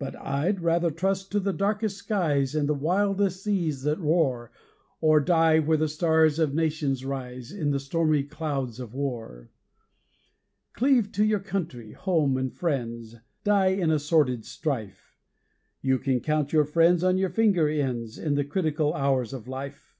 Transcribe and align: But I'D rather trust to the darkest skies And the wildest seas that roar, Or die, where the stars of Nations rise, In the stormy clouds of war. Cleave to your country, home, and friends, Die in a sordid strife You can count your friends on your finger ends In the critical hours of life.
But 0.00 0.16
I'D 0.16 0.58
rather 0.60 0.90
trust 0.90 1.30
to 1.30 1.38
the 1.38 1.52
darkest 1.52 1.96
skies 1.98 2.56
And 2.56 2.68
the 2.68 2.74
wildest 2.74 3.44
seas 3.44 3.84
that 3.84 4.00
roar, 4.00 4.50
Or 5.00 5.20
die, 5.20 5.60
where 5.60 5.76
the 5.76 5.86
stars 5.86 6.40
of 6.40 6.52
Nations 6.52 7.04
rise, 7.04 7.52
In 7.52 7.70
the 7.70 7.78
stormy 7.78 8.24
clouds 8.24 8.80
of 8.80 8.92
war. 8.92 9.52
Cleave 10.72 11.12
to 11.12 11.24
your 11.24 11.38
country, 11.38 11.92
home, 11.92 12.36
and 12.36 12.52
friends, 12.52 13.14
Die 13.44 13.66
in 13.68 13.92
a 13.92 14.00
sordid 14.00 14.44
strife 14.44 15.16
You 15.80 15.96
can 16.00 16.18
count 16.18 16.52
your 16.52 16.64
friends 16.64 17.04
on 17.04 17.16
your 17.16 17.30
finger 17.30 17.68
ends 17.68 18.18
In 18.18 18.34
the 18.34 18.44
critical 18.44 18.92
hours 18.94 19.32
of 19.32 19.46
life. 19.46 19.94